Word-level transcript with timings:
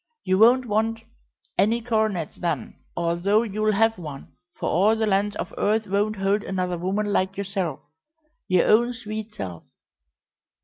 You 0.23 0.39
won't 0.39 0.65
want 0.65 1.01
any 1.59 1.79
coronets 1.79 2.35
then, 2.37 2.73
although 2.97 3.43
you'll 3.43 3.73
have 3.73 3.99
one, 3.99 4.29
for 4.55 4.67
all 4.67 4.95
the 4.95 5.05
lands 5.05 5.35
of 5.35 5.53
earth 5.59 5.85
won't 5.85 6.15
hold 6.15 6.41
another 6.41 6.75
woman 6.79 7.13
like 7.13 7.37
yourself 7.37 7.81
your 8.47 8.65
own 8.67 8.93
sweet 8.93 9.35
self! 9.35 9.61